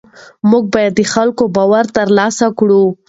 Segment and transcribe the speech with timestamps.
[0.49, 2.83] موږ باید د خلکو باور ترلاسه کړو.